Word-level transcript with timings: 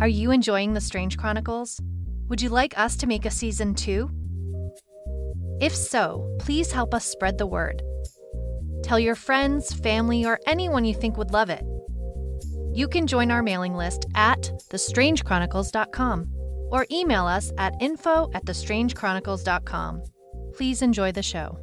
Are 0.00 0.08
you 0.08 0.30
enjoying 0.30 0.72
The 0.72 0.80
Strange 0.80 1.18
Chronicles? 1.18 1.78
Would 2.28 2.40
you 2.40 2.48
like 2.48 2.78
us 2.78 2.96
to 2.96 3.06
make 3.06 3.26
a 3.26 3.30
season 3.30 3.74
two? 3.74 4.10
If 5.60 5.76
so, 5.76 6.34
please 6.40 6.72
help 6.72 6.94
us 6.94 7.04
spread 7.04 7.36
the 7.36 7.46
word. 7.46 7.82
Tell 8.82 8.98
your 8.98 9.14
friends, 9.14 9.74
family, 9.74 10.24
or 10.24 10.40
anyone 10.46 10.86
you 10.86 10.94
think 10.94 11.18
would 11.18 11.32
love 11.32 11.50
it. 11.50 11.62
You 12.72 12.88
can 12.88 13.06
join 13.06 13.30
our 13.30 13.42
mailing 13.42 13.74
list 13.74 14.06
at 14.14 14.50
thestrangechronicles.com 14.70 16.32
or 16.70 16.86
email 16.90 17.26
us 17.26 17.52
at 17.58 17.74
info 17.78 18.30
at 18.32 18.46
thestrangechronicles.com. 18.46 20.02
Please 20.54 20.80
enjoy 20.80 21.12
the 21.12 21.22
show. 21.22 21.58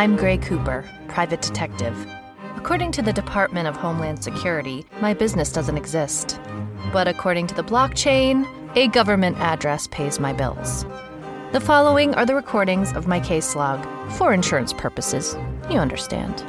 I'm 0.00 0.16
Gray 0.16 0.38
Cooper, 0.38 0.88
private 1.08 1.42
detective. 1.42 1.94
According 2.56 2.90
to 2.92 3.02
the 3.02 3.12
Department 3.12 3.68
of 3.68 3.76
Homeland 3.76 4.24
Security, 4.24 4.86
my 5.02 5.12
business 5.12 5.52
doesn't 5.52 5.76
exist. 5.76 6.40
But 6.90 7.06
according 7.06 7.48
to 7.48 7.54
the 7.54 7.62
blockchain, 7.62 8.48
a 8.76 8.88
government 8.88 9.36
address 9.40 9.88
pays 9.88 10.18
my 10.18 10.32
bills. 10.32 10.86
The 11.52 11.60
following 11.60 12.14
are 12.14 12.24
the 12.24 12.34
recordings 12.34 12.94
of 12.94 13.08
my 13.08 13.20
case 13.20 13.54
log 13.54 13.86
for 14.12 14.32
insurance 14.32 14.72
purposes. 14.72 15.36
You 15.68 15.76
understand. 15.76 16.46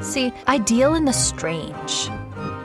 See, 0.00 0.32
I 0.46 0.58
deal 0.58 0.94
in 0.94 1.04
the 1.04 1.12
strange. 1.12 2.08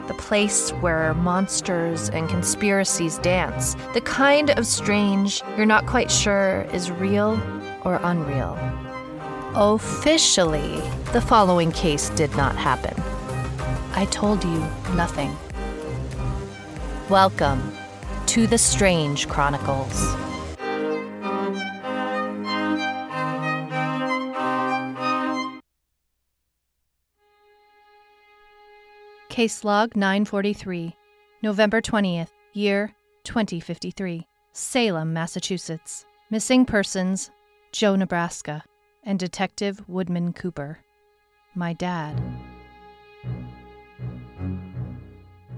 The 0.06 0.14
place 0.16 0.70
where 0.74 1.12
monsters 1.14 2.08
and 2.08 2.28
conspiracies 2.28 3.18
dance. 3.18 3.74
The 3.94 4.00
kind 4.02 4.50
of 4.50 4.64
strange 4.64 5.42
you're 5.56 5.66
not 5.66 5.86
quite 5.86 6.08
sure 6.08 6.68
is 6.72 6.88
real 6.88 7.32
or 7.84 7.98
unreal. 8.04 8.56
Officially, 9.56 10.80
the 11.12 11.20
following 11.20 11.72
case 11.72 12.10
did 12.10 12.30
not 12.36 12.54
happen. 12.54 12.94
I 13.96 14.04
told 14.12 14.44
you 14.44 14.64
nothing. 14.94 15.36
Welcome 17.08 17.72
to 18.26 18.46
the 18.46 18.56
Strange 18.56 19.26
Chronicles. 19.28 20.14
Case 29.30 29.64
log 29.64 29.96
943, 29.96 30.94
November 31.42 31.80
20th, 31.80 32.30
year 32.52 32.94
2053, 33.24 34.28
Salem, 34.52 35.12
Massachusetts. 35.12 36.06
Missing 36.30 36.66
persons 36.66 37.32
Joe, 37.72 37.96
Nebraska, 37.96 38.62
and 39.02 39.18
Detective 39.18 39.82
Woodman 39.88 40.32
Cooper. 40.32 40.80
My 41.54 41.72
dad. 41.72 42.20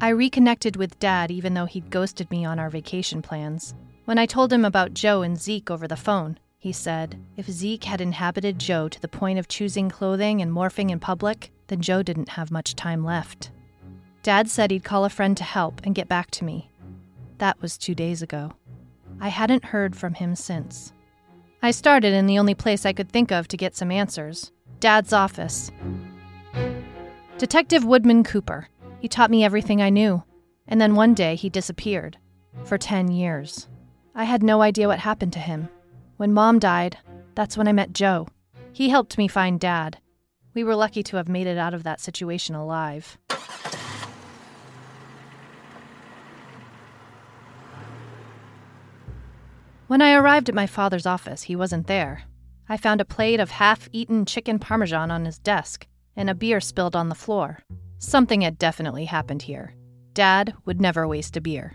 I 0.01 0.09
reconnected 0.09 0.77
with 0.77 0.99
Dad 0.99 1.31
even 1.31 1.55
though 1.55 1.67
he'd 1.67 1.91
ghosted 1.91 2.31
me 2.31 2.45
on 2.45 2.59
our 2.59 2.71
vacation 2.71 3.23
plans. 3.23 3.75
When 4.05 4.19
I 4.19 4.27
told 4.27 4.53
him 4.53 4.65
about 4.65 4.95
Joe 4.95 5.23
and 5.23 5.41
Zeke 5.41 5.71
over 5.71 5.87
the 5.87 5.97
phone, 5.97 6.39
he 6.59 6.73
said 6.73 7.21
if 7.37 7.51
Zeke 7.51 7.85
had 7.85 8.01
inhabited 8.01 8.59
Joe 8.59 8.89
to 8.89 9.01
the 9.01 9.09
point 9.09 9.39
of 9.39 9.49
choosing 9.49 9.89
clothing 9.89 10.41
and 10.41 10.53
morphing 10.53 10.91
in 10.91 10.99
public, 10.99 11.53
then 11.69 11.81
Joe 11.81 12.03
didn't 12.03 12.31
have 12.31 12.51
much 12.51 12.75
time 12.75 13.05
left. 13.05 13.51
Dad 14.23 14.49
said 14.49 14.71
he'd 14.71 14.85
call 14.85 15.05
a 15.05 15.11
friend 15.11 15.37
to 15.37 15.45
help 15.45 15.81
and 15.85 15.95
get 15.95 16.09
back 16.09 16.31
to 16.33 16.45
me. 16.45 16.71
That 17.39 17.61
was 17.61 17.77
two 17.77 17.95
days 17.95 18.23
ago. 18.23 18.53
I 19.21 19.29
hadn't 19.29 19.67
heard 19.67 19.97
from 19.97 20.15
him 20.15 20.35
since. 20.37 20.93
I 21.65 21.71
started 21.71 22.13
in 22.13 22.27
the 22.27 22.41
only 22.41 22.57
place 22.57 22.85
I 22.85 22.93
could 22.93 23.09
think 23.09 23.31
of 23.31 23.47
to 23.49 23.57
get 23.57 23.77
some 23.77 23.93
answers 23.93 24.51
Dad's 24.81 25.13
office. 25.13 25.71
Detective 27.39 27.85
Woodman 27.85 28.25
Cooper. 28.25 28.69
He 28.99 29.07
taught 29.07 29.31
me 29.31 29.45
everything 29.45 29.81
I 29.81 29.89
knew. 29.89 30.25
And 30.67 30.81
then 30.81 30.97
one 30.97 31.15
day 31.15 31.37
he 31.37 31.49
disappeared. 31.49 32.19
For 32.65 32.79
10 32.79 33.13
years. 33.13 33.69
I 34.13 34.25
had 34.25 34.43
no 34.43 34.61
idea 34.61 34.89
what 34.89 34.99
happened 34.99 35.33
to 35.35 35.39
him. 35.39 35.69
When 36.17 36.35
Mom 36.35 36.59
died, 36.59 36.99
that's 37.37 37.57
when 37.57 37.69
I 37.69 37.73
met 37.73 37.93
Joe. 37.93 38.27
He 38.73 38.89
helped 38.89 39.17
me 39.17 39.29
find 39.29 39.61
Dad. 39.61 39.99
We 40.55 40.65
were 40.65 40.75
lucky 40.75 41.05
to 41.05 41.17
have 41.17 41.29
made 41.29 41.47
it 41.47 41.59
out 41.59 41.75
of 41.75 41.85
that 41.85 42.01
situation 42.01 42.57
alive. 42.57 43.19
When 49.93 50.01
I 50.01 50.15
arrived 50.15 50.49
at 50.49 50.55
my 50.55 50.67
father's 50.67 51.05
office, 51.05 51.43
he 51.43 51.55
wasn't 51.55 51.87
there. 51.87 52.23
I 52.67 52.79
found 52.79 53.03
a 53.03 53.05
plate 53.05 53.41
of 53.41 53.51
half 53.51 53.91
eaten 53.93 54.25
chicken 54.25 54.59
parmesan 54.59 55.11
on 55.11 55.27
his 55.27 55.39
desk 55.39 55.87
and 56.17 56.31
a 56.31 56.35
beer 56.35 56.63
spilled 56.63 56.97
on 56.97 57.11
the 57.11 57.15
floor. 57.15 57.59
Something 57.99 58.41
had 58.41 58.57
definitely 58.57 59.05
happened 59.05 59.43
here. 59.43 59.75
Dad 60.15 60.55
would 60.65 60.81
never 60.81 61.07
waste 61.07 61.37
a 61.37 61.43
beer. 61.43 61.75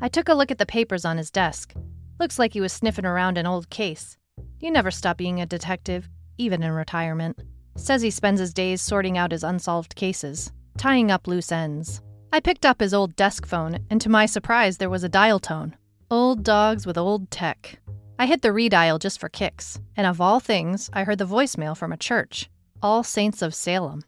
I 0.00 0.08
took 0.08 0.30
a 0.30 0.34
look 0.34 0.50
at 0.50 0.56
the 0.56 0.64
papers 0.64 1.04
on 1.04 1.18
his 1.18 1.30
desk. 1.30 1.74
Looks 2.18 2.38
like 2.38 2.54
he 2.54 2.62
was 2.62 2.72
sniffing 2.72 3.04
around 3.04 3.36
an 3.36 3.44
old 3.44 3.68
case. 3.68 4.16
You 4.58 4.70
never 4.70 4.90
stop 4.90 5.18
being 5.18 5.38
a 5.42 5.44
detective, 5.44 6.08
even 6.38 6.62
in 6.62 6.72
retirement. 6.72 7.42
Says 7.76 8.00
he 8.00 8.10
spends 8.10 8.40
his 8.40 8.54
days 8.54 8.80
sorting 8.80 9.18
out 9.18 9.32
his 9.32 9.44
unsolved 9.44 9.96
cases, 9.96 10.50
tying 10.78 11.10
up 11.10 11.26
loose 11.26 11.52
ends. 11.52 12.00
I 12.32 12.40
picked 12.40 12.64
up 12.64 12.80
his 12.80 12.94
old 12.94 13.16
desk 13.16 13.44
phone, 13.44 13.80
and 13.90 14.00
to 14.00 14.08
my 14.08 14.24
surprise, 14.24 14.78
there 14.78 14.88
was 14.88 15.04
a 15.04 15.10
dial 15.10 15.38
tone. 15.38 15.76
Old 16.12 16.42
dogs 16.42 16.86
with 16.86 16.98
old 16.98 17.30
tech. 17.30 17.78
I 18.18 18.26
hit 18.26 18.42
the 18.42 18.48
redial 18.48 18.98
just 18.98 19.20
for 19.20 19.28
kicks, 19.28 19.78
and 19.96 20.08
of 20.08 20.20
all 20.20 20.40
things, 20.40 20.90
I 20.92 21.04
heard 21.04 21.18
the 21.18 21.24
voicemail 21.24 21.76
from 21.76 21.92
a 21.92 21.96
church 21.96 22.50
All 22.82 23.04
Saints 23.04 23.42
of 23.42 23.54
Salem. 23.54 24.02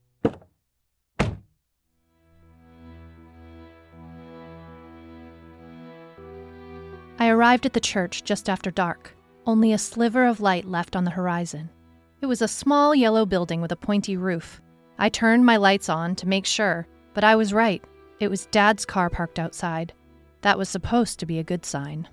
I 7.20 7.28
arrived 7.28 7.66
at 7.66 7.72
the 7.72 7.78
church 7.78 8.24
just 8.24 8.48
after 8.48 8.72
dark, 8.72 9.14
only 9.46 9.72
a 9.72 9.78
sliver 9.78 10.24
of 10.24 10.40
light 10.40 10.64
left 10.64 10.96
on 10.96 11.04
the 11.04 11.12
horizon. 11.12 11.70
It 12.20 12.26
was 12.26 12.42
a 12.42 12.48
small 12.48 12.96
yellow 12.96 13.24
building 13.24 13.60
with 13.60 13.70
a 13.70 13.76
pointy 13.76 14.16
roof. 14.16 14.60
I 14.98 15.08
turned 15.08 15.46
my 15.46 15.56
lights 15.56 15.88
on 15.88 16.16
to 16.16 16.26
make 16.26 16.46
sure, 16.46 16.88
but 17.14 17.22
I 17.22 17.36
was 17.36 17.54
right. 17.54 17.84
It 18.18 18.26
was 18.26 18.46
Dad's 18.46 18.84
car 18.84 19.08
parked 19.08 19.38
outside. 19.38 19.92
That 20.42 20.58
was 20.58 20.68
supposed 20.68 21.18
to 21.20 21.26
be 21.26 21.38
a 21.38 21.44
good 21.44 21.64
sign. 21.64 22.08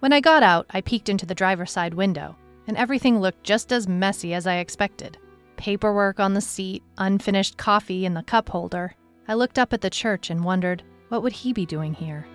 When 0.00 0.12
I 0.12 0.20
got 0.20 0.42
out, 0.42 0.66
I 0.70 0.80
peeked 0.80 1.08
into 1.08 1.26
the 1.26 1.34
driver's 1.34 1.70
side 1.70 1.94
window, 1.94 2.36
and 2.66 2.76
everything 2.76 3.20
looked 3.20 3.44
just 3.44 3.72
as 3.72 3.88
messy 3.88 4.32
as 4.34 4.46
I 4.46 4.56
expected 4.56 5.18
paperwork 5.56 6.18
on 6.18 6.34
the 6.34 6.40
seat, 6.40 6.82
unfinished 6.98 7.56
coffee 7.56 8.04
in 8.04 8.14
the 8.14 8.22
cup 8.24 8.48
holder. 8.48 8.94
I 9.28 9.34
looked 9.34 9.60
up 9.60 9.72
at 9.72 9.80
the 9.80 9.90
church 9.90 10.28
and 10.28 10.44
wondered, 10.44 10.82
what 11.08 11.22
would 11.22 11.32
he 11.32 11.52
be 11.52 11.64
doing 11.64 11.94
here? 11.94 12.26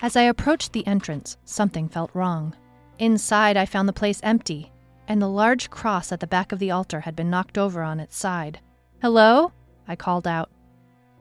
As 0.00 0.16
I 0.16 0.22
approached 0.22 0.72
the 0.72 0.86
entrance, 0.86 1.36
something 1.44 1.90
felt 1.90 2.10
wrong. 2.14 2.56
Inside, 2.98 3.58
I 3.58 3.66
found 3.66 3.86
the 3.86 3.92
place 3.92 4.20
empty, 4.22 4.72
and 5.06 5.20
the 5.20 5.28
large 5.28 5.68
cross 5.68 6.10
at 6.10 6.20
the 6.20 6.26
back 6.26 6.52
of 6.52 6.58
the 6.58 6.70
altar 6.70 7.00
had 7.00 7.14
been 7.14 7.28
knocked 7.28 7.58
over 7.58 7.82
on 7.82 8.00
its 8.00 8.16
side. 8.16 8.60
Hello? 9.02 9.52
I 9.88 9.96
called 9.96 10.26
out. 10.26 10.50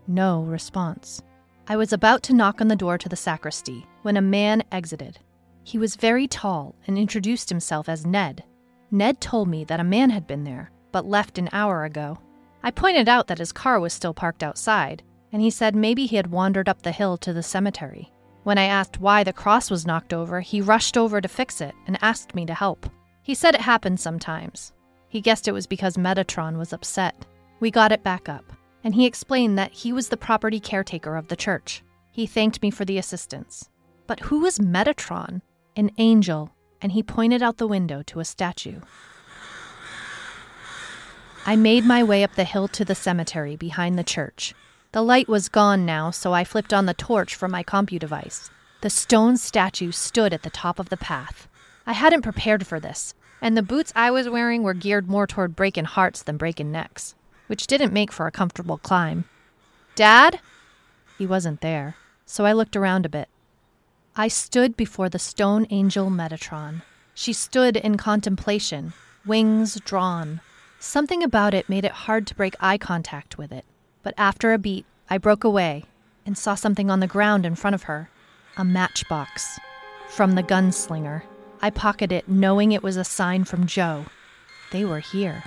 No 0.08 0.42
response. 0.42 1.22
I 1.68 1.78
was 1.78 1.94
about 1.94 2.24
to 2.24 2.34
knock 2.34 2.60
on 2.60 2.68
the 2.68 2.76
door 2.76 2.98
to 2.98 3.10
the 3.10 3.16
sacristy 3.16 3.86
when 4.02 4.18
a 4.18 4.22
man 4.22 4.64
exited. 4.72 5.20
He 5.64 5.78
was 5.78 5.96
very 5.96 6.28
tall 6.28 6.76
and 6.88 6.98
introduced 6.98 7.50
himself 7.50 7.88
as 7.88 8.06
Ned. 8.06 8.44
Ned 8.90 9.22
told 9.22 9.48
me 9.48 9.64
that 9.66 9.80
a 9.80 9.86
man 9.86 10.10
had 10.10 10.28
been 10.28 10.44
there, 10.44 10.72
but 10.92 11.06
left 11.06 11.38
an 11.38 11.50
hour 11.54 11.86
ago. 11.86 12.18
I 12.64 12.72
pointed 12.72 13.08
out 13.08 13.28
that 13.28 13.38
his 13.38 13.52
car 13.52 13.80
was 13.80 13.94
still 13.94 14.14
parked 14.14 14.44
outside, 14.44 15.04
and 15.32 15.42
he 15.42 15.50
said 15.50 15.76
maybe 15.76 16.06
he 16.06 16.18
had 16.18 16.32
wandered 16.32 16.68
up 16.68 16.82
the 16.82 16.92
hill 16.92 17.18
to 17.20 17.32
the 17.32 17.44
cemetery. 17.44 18.12
When 18.44 18.58
I 18.58 18.64
asked 18.64 19.00
why 19.00 19.24
the 19.24 19.34
cross 19.34 19.70
was 19.70 19.86
knocked 19.86 20.14
over, 20.14 20.42
he 20.42 20.62
rushed 20.62 20.98
over 20.98 21.22
to 21.22 21.28
fix 21.28 21.62
it 21.62 21.76
and 21.88 21.98
asked 22.02 22.36
me 22.36 22.46
to 22.48 22.54
help. 22.54 22.90
He 23.22 23.36
said 23.36 23.56
it 23.56 23.62
happens 23.62 24.02
sometimes. 24.02 24.74
He 25.10 25.22
guessed 25.22 25.48
it 25.48 25.54
was 25.54 25.68
because 25.68 25.96
Metatron 25.96 26.58
was 26.58 26.74
upset. 26.74 27.26
We 27.62 27.70
got 27.70 27.92
it 27.92 28.04
back 28.04 28.28
up, 28.28 28.54
and 28.84 28.96
he 28.96 29.06
explained 29.06 29.56
that 29.60 29.72
he 29.72 29.94
was 29.94 30.10
the 30.10 30.18
property 30.18 30.60
caretaker 30.60 31.16
of 31.16 31.28
the 31.28 31.36
church. 31.36 31.84
He 32.10 32.26
thanked 32.26 32.60
me 32.64 32.72
for 32.72 32.86
the 32.86 32.98
assistance. 32.98 33.70
But 34.08 34.22
who 34.22 34.40
was 34.40 34.58
Metatron? 34.58 35.44
An 35.76 35.92
angel, 36.00 36.56
and 36.82 36.92
he 36.92 37.04
pointed 37.04 37.44
out 37.44 37.58
the 37.58 37.68
window 37.68 38.02
to 38.08 38.20
a 38.20 38.26
statue. 38.26 38.82
I 41.46 41.56
made 41.56 41.86
my 41.86 42.04
way 42.04 42.24
up 42.24 42.34
the 42.34 42.46
hill 42.46 42.68
to 42.70 42.84
the 42.84 42.96
cemetery 42.96 43.56
behind 43.56 43.96
the 43.96 44.04
church. 44.04 44.56
The 44.92 45.04
light 45.04 45.28
was 45.28 45.48
gone 45.48 45.86
now, 45.86 46.10
so 46.10 46.34
I 46.34 46.44
flipped 46.44 46.74
on 46.74 46.88
the 46.88 46.96
torch 46.96 47.36
from 47.36 47.52
my 47.52 47.64
compu 47.64 48.00
device. 48.00 48.50
The 48.82 48.90
stone 48.90 49.38
statue 49.38 49.92
stood 49.92 50.34
at 50.34 50.42
the 50.42 50.50
top 50.50 50.80
of 50.80 50.90
the 50.90 50.98
path. 50.98 51.48
I 51.86 51.94
hadn't 51.94 52.24
prepared 52.24 52.66
for 52.66 52.80
this, 52.80 53.14
and 53.40 53.56
the 53.56 53.62
boots 53.62 53.94
I 53.96 54.10
was 54.10 54.28
wearing 54.28 54.64
were 54.64 54.74
geared 54.74 55.08
more 55.08 55.28
toward 55.28 55.56
breaking 55.56 55.86
hearts 55.86 56.24
than 56.24 56.38
breaking 56.38 56.72
necks 56.72 57.14
which 57.52 57.68
didn't 57.68 57.92
make 57.92 58.14
for 58.14 58.28
a 58.28 58.32
comfortable 58.32 58.78
climb. 58.78 59.26
Dad? 59.96 60.40
He 61.18 61.26
wasn't 61.26 61.60
there, 61.60 61.98
so 62.26 62.46
I 62.46 62.54
looked 62.54 62.78
around 62.78 63.06
a 63.06 63.10
bit. 63.10 63.28
I 64.16 64.30
stood 64.30 64.78
before 64.78 65.10
the 65.10 65.20
stone 65.20 65.68
angel 65.70 66.10
Metatron. 66.10 66.82
She 67.14 67.34
stood 67.34 67.76
in 67.76 67.98
contemplation, 67.98 68.94
wings 69.26 69.76
drawn. 69.84 70.40
Something 70.80 71.24
about 71.24 71.54
it 71.54 71.68
made 71.68 71.84
it 71.84 71.92
hard 71.92 72.26
to 72.28 72.36
break 72.36 72.56
eye 72.62 72.78
contact 72.78 73.38
with 73.38 73.52
it. 73.52 73.66
But 74.02 74.14
after 74.18 74.54
a 74.54 74.58
beat, 74.58 74.86
I 75.10 75.18
broke 75.18 75.44
away 75.44 75.84
and 76.26 76.38
saw 76.38 76.56
something 76.56 76.90
on 76.90 77.02
the 77.02 77.06
ground 77.06 77.46
in 77.46 77.56
front 77.56 77.74
of 77.74 77.84
her 77.84 78.10
a 78.56 78.64
matchbox. 78.64 79.60
From 80.08 80.36
the 80.36 80.44
gunslinger. 80.44 81.24
I 81.62 81.70
pocketed 81.70 82.14
it, 82.14 82.30
knowing 82.30 82.72
it 82.72 82.82
was 82.82 82.96
a 82.96 83.04
sign 83.04 83.44
from 83.44 83.68
Joe. 83.68 84.06
They 84.72 84.86
were 84.86 85.00
here. 85.00 85.44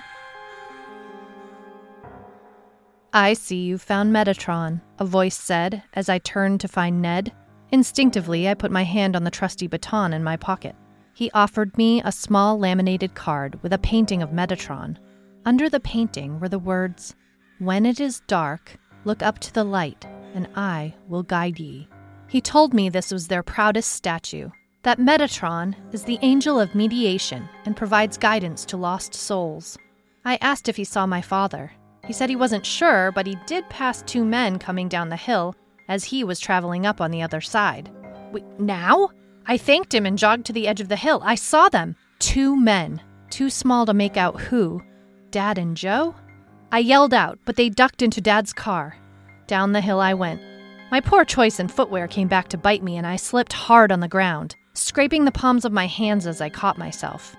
I 3.15 3.31
see 3.31 3.63
you 3.63 3.77
found 3.77 4.11
Metatron, 4.11 4.81
a 4.99 5.05
voice 5.05 5.37
said 5.37 5.83
as 5.93 6.09
I 6.09 6.17
turned 6.19 6.59
to 6.59 6.67
find 6.67 7.01
Ned. 7.01 7.31
Instinctively, 7.71 8.49
I 8.49 8.55
put 8.55 8.71
my 8.71 8.83
hand 8.83 9.15
on 9.15 9.23
the 9.23 9.31
trusty 9.31 9.67
baton 9.67 10.11
in 10.11 10.21
my 10.21 10.35
pocket. 10.35 10.75
He 11.13 11.31
offered 11.31 11.77
me 11.77 12.01
a 12.03 12.11
small 12.11 12.59
laminated 12.59 13.15
card 13.15 13.57
with 13.63 13.71
a 13.71 13.77
painting 13.77 14.21
of 14.21 14.31
Metatron. 14.31 14.97
Under 15.45 15.69
the 15.69 15.79
painting 15.79 16.41
were 16.41 16.49
the 16.49 16.59
words, 16.59 17.15
When 17.59 17.85
it 17.85 18.01
is 18.01 18.19
dark, 18.27 18.77
look 19.05 19.23
up 19.23 19.39
to 19.39 19.53
the 19.53 19.63
light, 19.63 20.05
and 20.33 20.49
I 20.53 20.93
will 21.07 21.23
guide 21.23 21.57
ye. 21.57 21.87
He 22.27 22.41
told 22.41 22.73
me 22.73 22.89
this 22.89 23.13
was 23.13 23.29
their 23.29 23.43
proudest 23.43 23.93
statue, 23.93 24.49
that 24.83 24.99
Metatron 24.99 25.73
is 25.93 26.03
the 26.03 26.19
angel 26.21 26.59
of 26.59 26.75
mediation 26.75 27.47
and 27.63 27.77
provides 27.77 28.17
guidance 28.17 28.65
to 28.65 28.75
lost 28.75 29.13
souls. 29.13 29.77
I 30.25 30.37
asked 30.41 30.67
if 30.67 30.75
he 30.75 30.83
saw 30.83 31.05
my 31.05 31.21
father. 31.21 31.71
He 32.05 32.13
said 32.13 32.29
he 32.29 32.35
wasn't 32.35 32.65
sure, 32.65 33.11
but 33.11 33.25
he 33.25 33.37
did 33.47 33.67
pass 33.69 34.01
two 34.03 34.23
men 34.23 34.59
coming 34.59 34.87
down 34.87 35.09
the 35.09 35.15
hill 35.15 35.55
as 35.87 36.03
he 36.03 36.23
was 36.23 36.39
traveling 36.39 36.85
up 36.85 37.01
on 37.01 37.11
the 37.11 37.21
other 37.21 37.41
side. 37.41 37.91
Wait, 38.31 38.45
now? 38.59 39.09
I 39.47 39.57
thanked 39.57 39.93
him 39.93 40.05
and 40.05 40.17
jogged 40.17 40.45
to 40.47 40.53
the 40.53 40.67
edge 40.67 40.81
of 40.81 40.89
the 40.89 40.95
hill. 40.95 41.21
I 41.23 41.35
saw 41.35 41.69
them. 41.69 41.95
Two 42.19 42.55
men, 42.55 43.01
too 43.29 43.49
small 43.49 43.85
to 43.85 43.93
make 43.93 44.17
out 44.17 44.39
who. 44.39 44.81
Dad 45.31 45.57
and 45.57 45.75
Joe? 45.75 46.15
I 46.71 46.79
yelled 46.79 47.13
out, 47.13 47.39
but 47.45 47.55
they 47.55 47.69
ducked 47.69 48.01
into 48.01 48.21
Dad's 48.21 48.53
car. 48.53 48.97
Down 49.47 49.71
the 49.71 49.81
hill 49.81 49.99
I 49.99 50.13
went. 50.13 50.41
My 50.91 51.01
poor 51.01 51.25
choice 51.25 51.59
in 51.59 51.67
footwear 51.67 52.07
came 52.07 52.27
back 52.27 52.47
to 52.49 52.57
bite 52.57 52.83
me, 52.83 52.97
and 52.97 53.05
I 53.05 53.15
slipped 53.15 53.53
hard 53.53 53.91
on 53.91 53.99
the 53.99 54.07
ground, 54.07 54.55
scraping 54.73 55.25
the 55.25 55.31
palms 55.31 55.65
of 55.65 55.71
my 55.71 55.87
hands 55.87 56.25
as 56.25 56.41
I 56.41 56.49
caught 56.49 56.77
myself. 56.77 57.35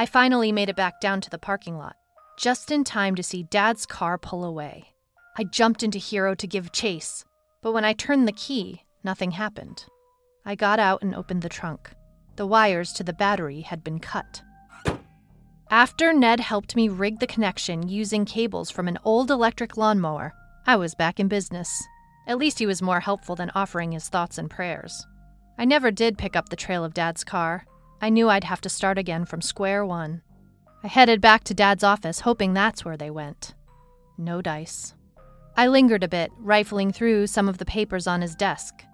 I 0.00 0.06
finally 0.06 0.52
made 0.52 0.68
it 0.68 0.76
back 0.76 1.00
down 1.00 1.20
to 1.22 1.30
the 1.30 1.38
parking 1.38 1.76
lot, 1.76 1.96
just 2.38 2.70
in 2.70 2.84
time 2.84 3.16
to 3.16 3.22
see 3.22 3.42
Dad's 3.42 3.84
car 3.84 4.16
pull 4.16 4.44
away. 4.44 4.94
I 5.36 5.42
jumped 5.42 5.82
into 5.82 5.98
Hero 5.98 6.36
to 6.36 6.46
give 6.46 6.70
chase, 6.70 7.24
but 7.62 7.72
when 7.72 7.84
I 7.84 7.94
turned 7.94 8.28
the 8.28 8.32
key, 8.32 8.84
nothing 9.02 9.32
happened. 9.32 9.84
I 10.46 10.54
got 10.54 10.78
out 10.78 11.02
and 11.02 11.16
opened 11.16 11.42
the 11.42 11.48
trunk. 11.48 11.90
The 12.36 12.46
wires 12.46 12.92
to 12.92 13.02
the 13.02 13.12
battery 13.12 13.62
had 13.62 13.82
been 13.82 13.98
cut. 13.98 14.40
After 15.68 16.12
Ned 16.12 16.38
helped 16.38 16.76
me 16.76 16.88
rig 16.88 17.18
the 17.18 17.26
connection 17.26 17.88
using 17.88 18.24
cables 18.24 18.70
from 18.70 18.86
an 18.86 18.98
old 19.04 19.32
electric 19.32 19.76
lawnmower, 19.76 20.32
I 20.64 20.76
was 20.76 20.94
back 20.94 21.18
in 21.18 21.26
business. 21.26 21.82
At 22.28 22.38
least 22.38 22.60
he 22.60 22.66
was 22.66 22.80
more 22.80 23.00
helpful 23.00 23.34
than 23.34 23.50
offering 23.52 23.90
his 23.90 24.08
thoughts 24.08 24.38
and 24.38 24.48
prayers. 24.48 25.04
I 25.58 25.64
never 25.64 25.90
did 25.90 26.18
pick 26.18 26.36
up 26.36 26.50
the 26.50 26.56
trail 26.56 26.84
of 26.84 26.94
Dad's 26.94 27.24
car. 27.24 27.66
I 28.00 28.10
knew 28.10 28.28
I'd 28.28 28.44
have 28.44 28.60
to 28.62 28.68
start 28.68 28.98
again 28.98 29.24
from 29.24 29.40
square 29.40 29.84
one. 29.84 30.22
I 30.84 30.86
headed 30.86 31.20
back 31.20 31.44
to 31.44 31.54
Dad's 31.54 31.82
office, 31.82 32.20
hoping 32.20 32.54
that's 32.54 32.84
where 32.84 32.96
they 32.96 33.10
went. 33.10 33.54
No 34.16 34.40
dice. 34.40 34.94
I 35.56 35.66
lingered 35.66 36.04
a 36.04 36.08
bit, 36.08 36.30
rifling 36.38 36.92
through 36.92 37.26
some 37.26 37.48
of 37.48 37.58
the 37.58 37.64
papers 37.64 38.06
on 38.06 38.22
his 38.22 38.36
desk. 38.36 38.84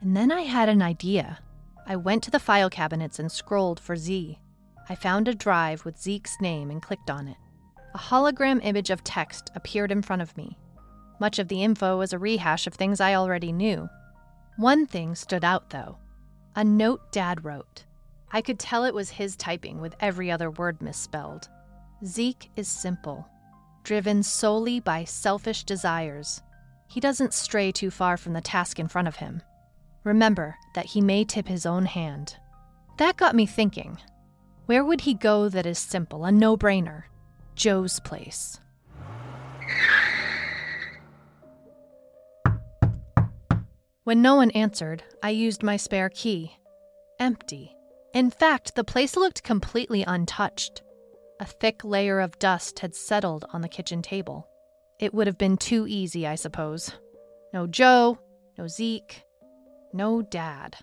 And 0.00 0.16
then 0.16 0.32
I 0.32 0.42
had 0.42 0.68
an 0.68 0.82
idea. 0.82 1.38
I 1.86 1.96
went 1.96 2.24
to 2.24 2.30
the 2.30 2.40
file 2.40 2.68
cabinets 2.68 3.18
and 3.18 3.30
scrolled 3.30 3.78
for 3.78 3.96
Z. 3.96 4.38
I 4.88 4.94
found 4.94 5.28
a 5.28 5.34
drive 5.34 5.84
with 5.84 6.00
Zeke's 6.00 6.36
name 6.40 6.70
and 6.70 6.82
clicked 6.82 7.10
on 7.10 7.28
it. 7.28 7.36
A 7.94 7.98
hologram 7.98 8.60
image 8.64 8.90
of 8.90 9.04
text 9.04 9.50
appeared 9.54 9.92
in 9.92 10.02
front 10.02 10.22
of 10.22 10.36
me. 10.36 10.58
Much 11.20 11.38
of 11.38 11.48
the 11.48 11.62
info 11.62 11.98
was 11.98 12.12
a 12.12 12.18
rehash 12.18 12.66
of 12.66 12.74
things 12.74 13.00
I 13.00 13.14
already 13.14 13.52
knew. 13.52 13.88
One 14.56 14.86
thing 14.86 15.14
stood 15.14 15.44
out, 15.44 15.70
though 15.70 15.98
a 16.56 16.64
note 16.64 17.12
Dad 17.12 17.44
wrote. 17.44 17.84
I 18.30 18.42
could 18.42 18.58
tell 18.58 18.84
it 18.84 18.94
was 18.94 19.10
his 19.10 19.36
typing 19.36 19.80
with 19.80 19.96
every 20.00 20.30
other 20.30 20.50
word 20.50 20.82
misspelled. 20.82 21.48
Zeke 22.04 22.50
is 22.56 22.68
simple 22.68 23.26
driven 23.88 24.22
solely 24.22 24.78
by 24.80 25.02
selfish 25.02 25.64
desires. 25.64 26.42
He 26.88 27.00
doesn't 27.00 27.32
stray 27.32 27.72
too 27.72 27.90
far 27.90 28.18
from 28.18 28.34
the 28.34 28.42
task 28.42 28.78
in 28.78 28.86
front 28.86 29.08
of 29.08 29.16
him. 29.16 29.40
Remember 30.04 30.56
that 30.74 30.84
he 30.84 31.00
may 31.00 31.24
tip 31.24 31.48
his 31.48 31.64
own 31.64 31.86
hand. 31.86 32.36
That 32.98 33.16
got 33.16 33.34
me 33.34 33.46
thinking. 33.46 33.96
Where 34.66 34.84
would 34.84 35.00
he 35.00 35.14
go 35.14 35.48
that 35.48 35.64
is 35.64 35.78
simple, 35.78 36.26
a 36.26 36.30
no 36.30 36.54
brainer? 36.54 37.04
Joe's 37.54 37.98
place. 38.00 38.60
When 44.04 44.20
no 44.20 44.34
one 44.34 44.50
answered, 44.50 45.02
I 45.22 45.30
used 45.30 45.62
my 45.62 45.78
spare 45.78 46.10
key. 46.10 46.58
Empty. 47.18 47.77
In 48.18 48.30
fact, 48.30 48.74
the 48.74 48.82
place 48.82 49.16
looked 49.16 49.44
completely 49.44 50.02
untouched. 50.02 50.82
A 51.38 51.44
thick 51.44 51.84
layer 51.84 52.18
of 52.18 52.36
dust 52.40 52.80
had 52.80 52.96
settled 52.96 53.44
on 53.52 53.60
the 53.60 53.68
kitchen 53.68 54.02
table. 54.02 54.48
It 54.98 55.14
would 55.14 55.28
have 55.28 55.38
been 55.38 55.56
too 55.56 55.86
easy, 55.86 56.26
I 56.26 56.34
suppose. 56.34 56.90
No 57.54 57.68
Joe, 57.68 58.18
no 58.58 58.66
Zeke, 58.66 59.22
no 59.92 60.20
Dad. 60.20 60.78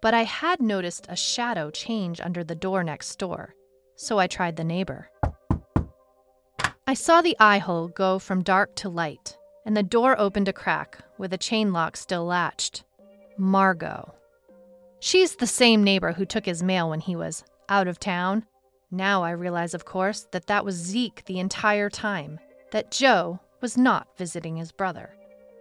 But 0.00 0.14
I 0.14 0.22
had 0.22 0.62
noticed 0.62 1.06
a 1.08 1.16
shadow 1.16 1.72
change 1.72 2.20
under 2.20 2.44
the 2.44 2.54
door 2.54 2.84
next 2.84 3.18
door, 3.18 3.56
so 3.96 4.20
I 4.20 4.28
tried 4.28 4.54
the 4.54 4.62
neighbor. 4.62 5.10
I 6.86 6.94
saw 6.94 7.22
the 7.22 7.36
eye 7.40 7.58
hole 7.58 7.88
go 7.88 8.20
from 8.20 8.44
dark 8.44 8.76
to 8.76 8.88
light, 8.88 9.36
and 9.66 9.76
the 9.76 9.82
door 9.82 10.14
opened 10.16 10.46
a 10.46 10.52
crack 10.52 10.98
with 11.18 11.32
a 11.32 11.38
chain 11.38 11.72
lock 11.72 11.96
still 11.96 12.24
latched. 12.24 12.84
Margot. 13.36 14.14
She's 15.00 15.36
the 15.36 15.46
same 15.46 15.84
neighbor 15.84 16.12
who 16.12 16.24
took 16.24 16.46
his 16.46 16.62
mail 16.62 16.90
when 16.90 17.00
he 17.00 17.16
was 17.16 17.44
out 17.68 17.88
of 17.88 18.00
town 18.00 18.44
now 18.90 19.22
I 19.22 19.30
realize, 19.32 19.74
of 19.74 19.84
course, 19.84 20.26
that 20.30 20.46
that 20.46 20.64
was 20.64 20.74
Zeke 20.74 21.22
the 21.26 21.38
entire 21.38 21.90
time, 21.90 22.40
that 22.70 22.90
Joe 22.90 23.40
was 23.60 23.76
not 23.76 24.16
visiting 24.16 24.56
his 24.56 24.72
brother. 24.72 25.10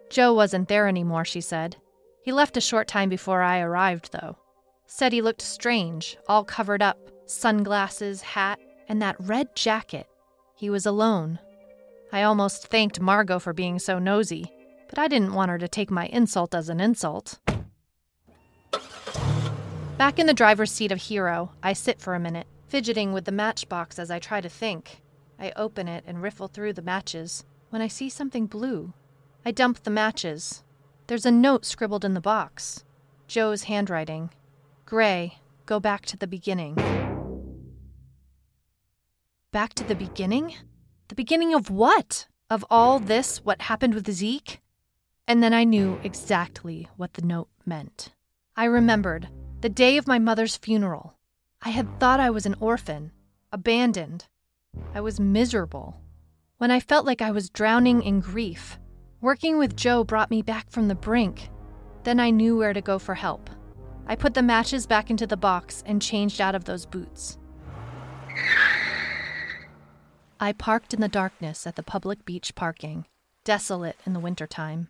Joe 0.10 0.34
wasn't 0.34 0.70
there 0.70 0.88
anymore, 0.88 1.26
she 1.26 1.42
said. 1.42 1.76
He 2.24 2.32
left 2.32 2.56
a 2.56 2.62
short 2.62 2.88
time 2.88 3.10
before 3.10 3.42
I 3.42 3.60
arrived, 3.60 4.12
though. 4.14 4.38
Said 4.86 5.12
he 5.12 5.22
looked 5.22 5.42
strange, 5.42 6.18
all 6.30 6.46
covered 6.46 6.82
up 6.82 6.98
sunglasses, 7.26 8.22
hat, 8.22 8.60
and 8.88 9.02
that 9.02 9.18
red 9.20 9.54
jacket. 9.54 10.08
He 10.56 10.70
was 10.70 10.86
alone. 10.86 11.40
I 12.14 12.24
almost 12.24 12.68
thanked 12.68 13.02
Margot 13.02 13.40
for 13.40 13.52
being 13.52 13.80
so 13.80 14.00
nosy, 14.00 14.50
but 14.88 14.98
I 14.98 15.10
didn't 15.10 15.34
want 15.34 15.52
her 15.52 15.58
to 15.58 15.68
take 15.68 15.92
my 15.92 16.06
insult 16.06 16.56
as 16.56 16.70
an 16.70 16.80
insult. 16.80 17.40
Back 19.98 20.20
in 20.20 20.28
the 20.28 20.34
driver's 20.36 20.72
seat 20.72 20.92
of 20.92 21.02
Hero, 21.02 21.54
I 21.64 21.74
sit 21.74 22.00
for 22.00 22.14
a 22.14 22.20
minute 22.20 22.46
fidgeting 22.68 23.14
with 23.14 23.26
the 23.26 23.32
matchbox 23.32 23.98
as 23.98 24.12
I 24.12 24.20
try 24.20 24.42
to 24.42 24.48
think. 24.48 25.02
I 25.40 25.52
open 25.56 25.88
it 25.88 26.04
and 26.06 26.22
riffle 26.22 26.48
through 26.48 26.74
the 26.74 26.84
matches 26.84 27.46
when 27.72 27.82
I 27.82 27.88
see 27.88 28.08
something 28.08 28.46
blue. 28.46 28.94
I 29.44 29.50
dump 29.50 29.82
the 29.82 29.90
matches. 29.90 30.64
There's 31.08 31.26
a 31.26 31.32
note 31.32 31.66
scribbled 31.66 32.06
in 32.06 32.14
the 32.14 32.22
box. 32.22 32.86
Joe's 33.28 33.64
handwriting. 33.64 34.30
Gray, 34.86 35.40
go 35.66 35.80
back 35.80 36.06
to 36.06 36.18
the 36.18 36.28
beginning. 36.28 36.76
Back 39.52 39.74
to 39.74 39.84
the 39.84 39.96
beginning? 39.96 40.54
The 41.08 41.16
beginning 41.16 41.56
of 41.56 41.72
what? 41.72 42.28
Of 42.52 42.64
all 42.70 43.00
this, 43.00 43.44
what 43.44 43.64
happened 43.64 43.96
with 43.96 44.12
Zeke? 44.12 44.62
And 45.28 45.42
then 45.42 45.56
I 45.56 45.64
knew 45.64 46.00
exactly 46.04 46.88
what 46.98 47.14
the 47.16 47.24
note 47.24 47.50
meant. 47.66 48.14
I 48.56 48.66
remembered 48.66 49.30
the 49.62 49.70
day 49.70 49.98
of 49.98 50.08
my 50.08 50.20
mother's 50.20 50.56
funeral. 50.56 51.16
I 51.64 51.70
had 51.70 52.00
thought 52.00 52.20
I 52.20 52.30
was 52.30 52.46
an 52.46 52.56
orphan, 52.60 53.12
abandoned. 53.52 54.26
I 54.94 55.02
was 55.02 55.20
miserable. 55.20 56.00
When 56.58 56.70
I 56.70 56.80
felt 56.80 57.06
like 57.06 57.22
I 57.22 57.32
was 57.32 57.50
drowning 57.50 58.04
in 58.04 58.20
grief, 58.20 58.78
working 59.20 59.58
with 59.58 59.76
Joe 59.76 60.04
brought 60.04 60.30
me 60.30 60.44
back 60.44 60.70
from 60.70 60.88
the 60.88 60.96
brink. 60.96 61.50
Then 62.04 62.20
I 62.20 62.30
knew 62.30 62.56
where 62.56 62.74
to 62.74 62.82
go 62.82 63.00
for 63.00 63.16
help. 63.16 63.50
I 64.06 64.16
put 64.16 64.36
the 64.36 64.44
matches 64.44 64.86
back 64.86 65.10
into 65.10 65.26
the 65.26 65.36
box 65.36 65.84
and 65.86 66.02
changed 66.02 66.40
out 66.40 66.56
of 66.56 66.66
those 66.66 66.86
boots. 66.86 67.40
I 70.40 70.54
parked 70.54 70.94
in 70.94 71.02
the 71.02 71.08
darkness 71.08 71.66
at 71.66 71.76
the 71.76 71.84
public 71.84 72.26
beach 72.26 72.54
parking, 72.54 73.06
desolate 73.44 73.98
in 74.06 74.14
the 74.14 74.20
wintertime. 74.20 74.90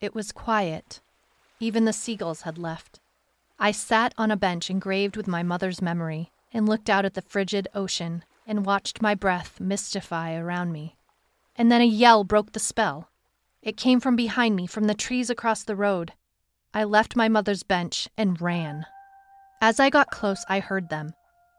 It 0.00 0.14
was 0.14 0.32
quiet. 0.32 1.02
Even 1.60 1.84
the 1.84 1.92
seagulls 1.92 2.42
had 2.42 2.56
left. 2.56 3.00
I 3.60 3.72
sat 3.72 4.14
on 4.16 4.30
a 4.30 4.36
bench 4.36 4.70
engraved 4.70 5.16
with 5.16 5.26
my 5.26 5.42
mother's 5.42 5.82
memory 5.82 6.30
and 6.52 6.68
looked 6.68 6.88
out 6.88 7.04
at 7.04 7.14
the 7.14 7.22
frigid 7.22 7.66
ocean 7.74 8.24
and 8.46 8.64
watched 8.64 9.02
my 9.02 9.14
breath 9.14 9.60
mystify 9.60 10.34
around 10.34 10.72
me. 10.72 10.96
And 11.56 11.70
then 11.70 11.80
a 11.80 11.84
yell 11.84 12.22
broke 12.22 12.52
the 12.52 12.60
spell. 12.60 13.10
It 13.60 13.76
came 13.76 13.98
from 13.98 14.14
behind 14.14 14.54
me, 14.54 14.66
from 14.68 14.84
the 14.84 14.94
trees 14.94 15.28
across 15.28 15.64
the 15.64 15.74
road. 15.74 16.12
I 16.72 16.84
left 16.84 17.16
my 17.16 17.28
mother's 17.28 17.64
bench 17.64 18.08
and 18.16 18.40
ran. 18.40 18.86
As 19.60 19.80
I 19.80 19.90
got 19.90 20.12
close, 20.12 20.44
I 20.48 20.60
heard 20.60 20.88
them 20.88 21.14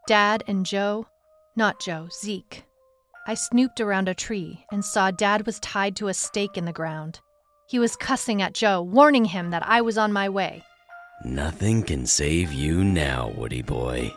Dad 0.07 0.43
and 0.47 0.65
Joe, 0.65 1.07
not 1.55 1.81
Joe, 1.81 2.07
Zeke. 2.11 2.63
I 3.27 3.33
snooped 3.33 3.81
around 3.81 4.07
a 4.07 4.15
tree 4.15 4.65
and 4.71 4.85
saw 4.85 5.11
Dad 5.11 5.45
was 5.45 5.59
tied 5.59 5.97
to 5.97 6.07
a 6.07 6.13
stake 6.13 6.57
in 6.57 6.63
the 6.63 6.71
ground. 6.71 7.19
He 7.67 7.77
was 7.77 7.97
cussing 7.97 8.41
at 8.41 8.53
Joe, 8.53 8.81
warning 8.81 9.25
him 9.25 9.49
that 9.51 9.67
I 9.67 9.81
was 9.81 9.97
on 9.97 10.13
my 10.13 10.29
way. 10.29 10.63
Nothing 11.25 11.83
can 11.83 12.05
save 12.05 12.53
you 12.53 12.83
now, 12.83 13.33
Woody 13.35 13.61
boy. 13.61 14.13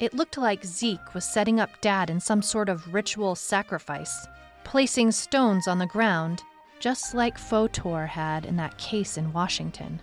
It 0.00 0.14
looked 0.14 0.38
like 0.38 0.64
Zeke 0.64 1.12
was 1.12 1.24
setting 1.24 1.60
up 1.60 1.68
Dad 1.82 2.08
in 2.08 2.20
some 2.20 2.40
sort 2.40 2.68
of 2.68 2.94
ritual 2.94 3.34
sacrifice, 3.34 4.26
placing 4.64 5.12
stones 5.12 5.68
on 5.68 5.78
the 5.78 5.86
ground, 5.86 6.42
just 6.80 7.14
like 7.14 7.36
Fotor 7.36 8.06
had 8.08 8.46
in 8.46 8.56
that 8.56 8.78
case 8.78 9.18
in 9.18 9.32
Washington. 9.32 10.00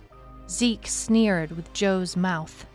Zeke 0.48 0.86
sneered 0.86 1.50
with 1.50 1.72
Joe's 1.72 2.16
mouth. 2.16 2.66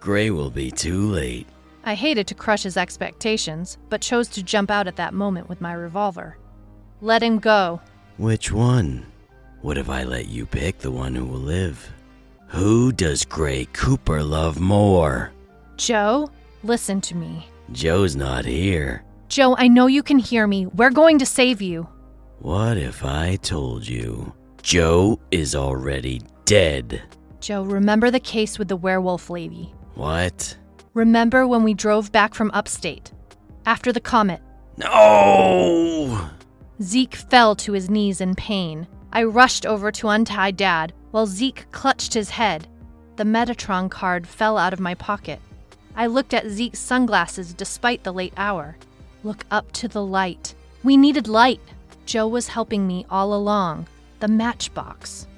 Gray 0.00 0.30
will 0.30 0.50
be 0.50 0.70
too 0.70 1.10
late. 1.10 1.46
I 1.84 1.94
hated 1.94 2.26
to 2.26 2.34
crush 2.34 2.64
his 2.64 2.76
expectations, 2.76 3.78
but 3.88 4.02
chose 4.02 4.28
to 4.28 4.42
jump 4.42 4.70
out 4.70 4.86
at 4.86 4.96
that 4.96 5.14
moment 5.14 5.48
with 5.48 5.62
my 5.62 5.72
revolver. 5.72 6.36
Let 7.00 7.22
him 7.22 7.38
go. 7.38 7.80
Which 8.18 8.52
one? 8.52 9.06
What 9.62 9.78
if 9.78 9.88
I 9.88 10.04
let 10.04 10.28
you 10.28 10.44
pick 10.44 10.78
the 10.78 10.90
one 10.90 11.14
who 11.14 11.24
will 11.24 11.38
live? 11.38 11.90
Who 12.54 12.92
does 12.92 13.24
Gray 13.24 13.64
Cooper 13.72 14.22
love 14.22 14.60
more? 14.60 15.32
Joe, 15.76 16.30
listen 16.62 17.00
to 17.00 17.16
me. 17.16 17.48
Joe's 17.72 18.14
not 18.14 18.44
here. 18.44 19.02
Joe, 19.28 19.56
I 19.58 19.66
know 19.66 19.88
you 19.88 20.04
can 20.04 20.20
hear 20.20 20.46
me. 20.46 20.66
We're 20.66 20.92
going 20.92 21.18
to 21.18 21.26
save 21.26 21.60
you. 21.60 21.88
What 22.38 22.76
if 22.76 23.04
I 23.04 23.34
told 23.42 23.88
you 23.88 24.32
Joe 24.62 25.18
is 25.32 25.56
already 25.56 26.22
dead? 26.44 27.02
Joe, 27.40 27.64
remember 27.64 28.12
the 28.12 28.20
case 28.20 28.56
with 28.56 28.68
the 28.68 28.76
werewolf 28.76 29.30
lady. 29.30 29.74
What? 29.96 30.56
Remember 30.94 31.48
when 31.48 31.64
we 31.64 31.74
drove 31.74 32.12
back 32.12 32.34
from 32.34 32.52
upstate? 32.54 33.10
After 33.66 33.92
the 33.92 33.98
comet. 33.98 34.40
No! 34.76 36.30
Zeke 36.80 37.16
fell 37.16 37.56
to 37.56 37.72
his 37.72 37.90
knees 37.90 38.20
in 38.20 38.36
pain. 38.36 38.86
I 39.12 39.24
rushed 39.24 39.66
over 39.66 39.90
to 39.90 40.08
untie 40.08 40.52
Dad 40.52 40.92
while 41.14 41.26
Zeke 41.26 41.70
clutched 41.70 42.12
his 42.12 42.30
head. 42.30 42.66
The 43.14 43.22
Metatron 43.22 43.88
card 43.88 44.26
fell 44.26 44.58
out 44.58 44.72
of 44.72 44.80
my 44.80 44.94
pocket. 44.94 45.38
I 45.94 46.08
looked 46.08 46.34
at 46.34 46.48
Zeke's 46.48 46.80
sunglasses 46.80 47.54
despite 47.54 48.02
the 48.02 48.12
late 48.12 48.32
hour. 48.36 48.76
Look 49.22 49.44
up 49.48 49.70
to 49.74 49.86
the 49.86 50.04
light. 50.04 50.56
We 50.82 50.96
needed 50.96 51.28
light. 51.28 51.60
Joe 52.04 52.26
was 52.26 52.48
helping 52.48 52.88
me 52.88 53.06
all 53.08 53.32
along. 53.32 53.86
The 54.18 54.26
matchbox. 54.26 55.28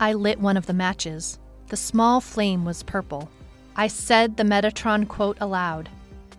I 0.00 0.12
lit 0.12 0.40
one 0.40 0.56
of 0.56 0.66
the 0.66 0.72
matches. 0.72 1.38
The 1.68 1.76
small 1.76 2.20
flame 2.20 2.64
was 2.64 2.82
purple. 2.82 3.30
I 3.76 3.86
said 3.86 4.36
the 4.36 4.42
Metatron 4.42 5.06
quote 5.06 5.38
aloud 5.40 5.88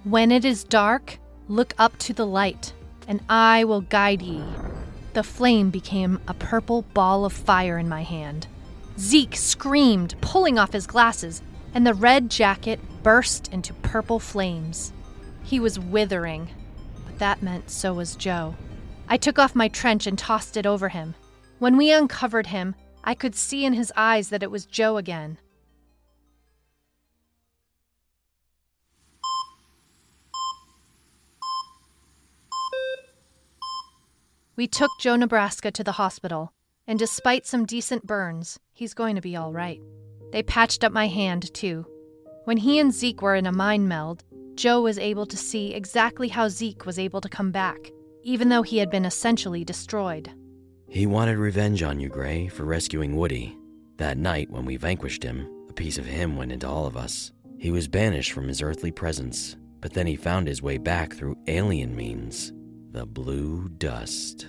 When 0.03 0.29
it 0.29 0.43
is 0.43 0.65
dark, 0.65 1.19
look 1.47 1.73
up 1.77 1.97
to 1.99 2.13
the 2.13 2.27
light, 2.27 2.73
and 3.07 3.21
I 3.29 3.63
will 3.63 3.79
guide 3.79 4.21
ye. 4.21 4.43
The 5.15 5.23
flame 5.23 5.69
became 5.69 6.19
a 6.27 6.33
purple 6.33 6.81
ball 6.93 7.23
of 7.23 7.31
fire 7.31 7.77
in 7.77 7.87
my 7.87 8.03
hand. 8.03 8.47
Zeke 8.99 9.37
screamed, 9.37 10.13
pulling 10.19 10.59
off 10.59 10.73
his 10.73 10.87
glasses, 10.87 11.41
and 11.73 11.87
the 11.87 11.93
red 11.93 12.29
jacket 12.29 12.81
burst 13.01 13.47
into 13.47 13.73
purple 13.75 14.19
flames. 14.19 14.91
He 15.41 15.57
was 15.57 15.79
withering, 15.79 16.49
but 17.05 17.17
that 17.19 17.41
meant 17.41 17.69
so 17.69 17.93
was 17.93 18.17
Joe. 18.17 18.55
I 19.07 19.15
took 19.15 19.39
off 19.39 19.55
my 19.55 19.69
trench 19.69 20.05
and 20.05 20.19
tossed 20.19 20.57
it 20.57 20.65
over 20.65 20.89
him. 20.89 21.15
When 21.59 21.77
we 21.77 21.93
uncovered 21.93 22.47
him, 22.47 22.75
I 23.01 23.15
could 23.15 23.35
see 23.35 23.63
in 23.63 23.71
his 23.71 23.93
eyes 23.95 24.27
that 24.29 24.43
it 24.43 24.51
was 24.51 24.65
Joe 24.65 24.97
again. 24.97 25.37
We 34.57 34.67
took 34.67 34.91
Joe 35.01 35.17
Nebraska 35.17 35.69
to 35.71 35.83
the 35.83 35.93
hospital, 35.93 36.53
and 36.87 36.97
despite 36.97 37.45
some 37.45 37.65
decent 37.65 38.07
burns, 38.07 38.57
he's 38.71 38.93
going 38.93 39.15
to 39.15 39.21
be 39.21 39.35
all 39.35 39.51
right. 39.51 39.81
They 40.31 40.43
patched 40.43 40.85
up 40.85 40.93
my 40.93 41.07
hand, 41.07 41.53
too. 41.53 41.85
When 42.45 42.55
he 42.55 42.79
and 42.79 42.93
Zeke 42.93 43.21
were 43.21 43.35
in 43.35 43.47
a 43.47 43.51
mind 43.51 43.89
meld, 43.89 44.23
Joe 44.55 44.81
was 44.81 44.97
able 44.97 45.25
to 45.25 45.35
see 45.35 45.73
exactly 45.73 46.29
how 46.29 46.47
Zeke 46.47 46.85
was 46.85 46.97
able 46.97 47.19
to 47.19 47.27
come 47.27 47.51
back, 47.51 47.91
even 48.23 48.47
though 48.47 48.61
he 48.61 48.77
had 48.77 48.89
been 48.89 49.03
essentially 49.03 49.65
destroyed. 49.65 50.31
He 50.87 51.05
wanted 51.05 51.37
revenge 51.37 51.83
on 51.83 51.99
you, 51.99 52.07
Gray, 52.07 52.47
for 52.47 52.63
rescuing 52.63 53.17
Woody. 53.17 53.57
That 53.97 54.17
night, 54.17 54.49
when 54.49 54.63
we 54.63 54.77
vanquished 54.77 55.23
him, 55.23 55.49
a 55.69 55.73
piece 55.73 55.97
of 55.97 56.05
him 56.05 56.37
went 56.37 56.53
into 56.53 56.67
all 56.67 56.85
of 56.85 56.95
us. 56.95 57.33
He 57.57 57.71
was 57.71 57.89
banished 57.89 58.31
from 58.31 58.47
his 58.47 58.61
earthly 58.61 58.91
presence, 58.91 59.57
but 59.81 59.91
then 59.91 60.07
he 60.07 60.15
found 60.15 60.47
his 60.47 60.61
way 60.61 60.77
back 60.77 61.13
through 61.13 61.37
alien 61.47 61.93
means 61.93 62.53
the 62.95 63.05
blue 63.05 63.67
dust. 63.77 64.47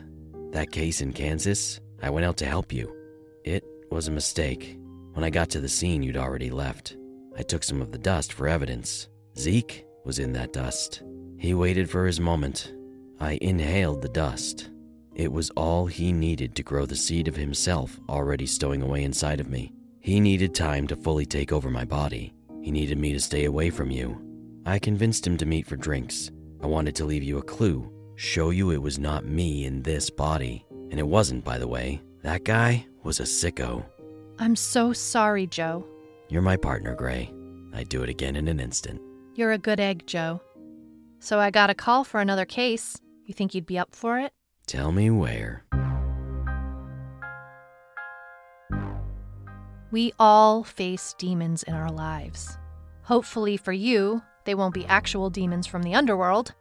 That 0.53 0.71
case 0.71 1.01
in 1.01 1.13
Kansas, 1.13 1.81
I 2.01 2.11
went 2.11 2.27
out 2.27 2.37
to 2.37 2.47
help 2.47 2.73
you. 2.73 2.95
It 3.43 3.65
was 3.91 4.07
a 4.07 4.13
mistake. 4.13 4.79
When 5.15 5.25
I 5.25 5.31
got 5.31 5.51
to 5.51 5.61
the 5.61 5.69
scene, 5.69 6.01
you'd 6.01 6.17
already 6.17 6.51
left. 6.51 6.97
I 7.37 7.43
took 7.43 7.65
some 7.65 7.83
of 7.83 7.91
the 7.91 7.99
dust 7.99 8.33
for 8.33 8.47
evidence. 8.47 9.09
Zeke 9.37 9.85
was 10.05 10.21
in 10.21 10.33
that 10.35 10.53
dust. 10.53 11.03
He 11.39 11.55
waited 11.55 11.91
for 11.91 12.07
his 12.07 12.21
moment. 12.21 12.73
I 13.19 13.37
inhaled 13.43 14.01
the 14.01 14.09
dust. 14.09 14.71
It 15.17 15.33
was 15.33 15.51
all 15.51 15.87
he 15.87 16.13
needed 16.13 16.55
to 16.55 16.63
grow 16.63 16.87
the 16.87 16.95
seed 16.95 17.27
of 17.27 17.35
himself 17.35 17.99
already 18.09 18.47
stowing 18.47 18.81
away 18.81 19.03
inside 19.03 19.41
of 19.41 19.51
me. 19.51 19.73
He 19.99 20.21
needed 20.21 20.55
time 20.55 20.87
to 20.87 20.95
fully 20.95 21.27
take 21.27 21.51
over 21.51 21.69
my 21.69 21.85
body. 21.85 22.33
He 22.63 22.71
needed 22.71 22.99
me 22.99 23.13
to 23.13 23.19
stay 23.19 23.47
away 23.47 23.71
from 23.71 23.91
you. 23.91 24.23
I 24.65 24.79
convinced 24.79 25.27
him 25.27 25.37
to 25.39 25.47
meet 25.47 25.67
for 25.67 25.75
drinks. 25.75 26.31
I 26.63 26.69
wanted 26.69 26.95
to 26.95 27.05
leave 27.05 27.25
you 27.25 27.39
a 27.39 27.43
clue 27.43 27.93
show 28.17 28.51
you 28.51 28.71
it 28.71 28.83
was 28.83 28.99
not 28.99 29.25
me 29.25 29.65
in 29.65 29.83
this 29.83 30.11
body. 30.11 30.67
And 30.91 30.99
it 30.99 31.07
wasn't, 31.07 31.45
by 31.45 31.59
the 31.59 31.69
way. 31.69 32.01
That 32.23 32.45
guy 32.45 32.87
was 33.03 33.21
a 33.21 33.25
sicko. 33.25 33.85
I'm 34.39 34.57
so 34.57 34.93
sorry, 34.93 35.47
Joe. 35.47 35.87
You're 36.29 36.43
my 36.43 36.57
partner, 36.57 36.95
Gray. 36.95 37.33
I'd 37.73 37.89
do 37.89 38.03
it 38.03 38.09
again 38.09 38.37
in 38.37 38.49
an 38.49 38.61
instant. 38.61 39.01
You're 39.35 39.53
a 39.53 39.59
good 39.59 39.81
egg, 39.81 40.07
Joe. 40.07 40.41
So 41.21 41.39
I 41.39 41.51
got 41.51 41.71
a 41.71 41.75
call 41.75 42.05
for 42.05 42.21
another 42.21 42.45
case. 42.45 43.01
You 43.25 43.35
think 43.35 43.55
you'd 43.55 43.67
be 43.67 43.79
up 43.79 43.95
for 43.95 44.19
it? 44.19 44.33
Tell 44.67 44.93
me 44.93 45.11
where. 45.11 45.65
We 49.91 50.13
all 50.19 50.65
face 50.65 51.15
demons 51.19 51.63
in 51.63 51.75
our 51.75 51.91
lives. 51.91 52.59
Hopefully, 53.03 53.57
for 53.57 53.73
you, 53.73 54.23
they 54.45 54.55
won't 54.55 54.75
be 54.75 54.85
actual 54.87 55.31
demons 55.31 55.67
from 55.67 55.83
the 55.83 55.95
underworld. 55.95 56.55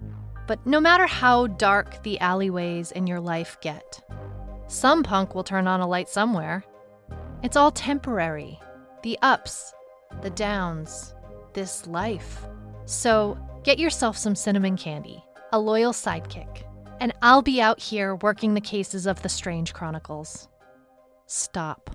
But 0.48 0.66
no 0.66 0.80
matter 0.80 1.08
how 1.08 1.48
dark 1.48 2.04
the 2.04 2.20
alleyways 2.20 2.92
in 2.92 3.08
your 3.08 3.20
life 3.20 3.58
get, 3.62 4.02
some 4.68 5.04
punk 5.04 5.34
will 5.34 5.44
turn 5.44 5.68
on 5.68 5.82
a 5.82 5.88
light 5.88 6.10
somewhere. 6.10 6.64
It's 7.44 7.58
all 7.58 7.72
temporary 7.72 8.60
the 9.04 9.18
ups, 9.22 9.74
the 10.24 10.32
downs, 10.32 11.14
this 11.54 11.86
life. 11.86 12.48
So 12.86 13.38
get 13.64 13.78
yourself 13.78 14.18
some 14.18 14.36
cinnamon 14.36 14.78
candy, 14.78 15.24
a 15.54 15.60
loyal 15.60 15.94
sidekick, 15.94 16.64
and 17.00 17.14
I'll 17.22 17.44
be 17.44 17.62
out 17.62 17.80
here 17.80 18.16
working 18.16 18.54
the 18.54 18.62
cases 18.62 19.06
of 19.06 19.22
the 19.22 19.30
Strange 19.30 19.74
Chronicles. 19.74 20.48
Stop. 21.28 21.92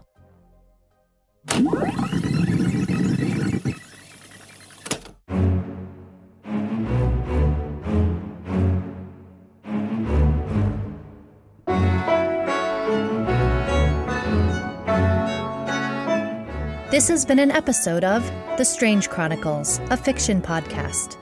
This 16.91 17.07
has 17.07 17.25
been 17.25 17.39
an 17.39 17.53
episode 17.53 18.03
of 18.03 18.25
The 18.59 18.65
Strange 18.65 19.11
Chronicles, 19.11 19.79
a 19.91 19.97
fiction 19.97 20.43
podcast. 20.43 21.17